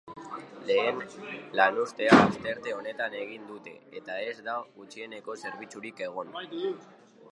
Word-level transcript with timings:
Lehen 0.67 1.01
lanuztea 1.59 2.15
astearte 2.21 2.73
honetan 2.77 3.17
egin 3.19 3.45
dute, 3.51 3.75
eta 4.01 4.17
ez 4.31 4.35
da 4.49 4.57
gutxieneko 4.79 5.37
zerbitzurik 5.43 6.03
egon. 6.09 6.35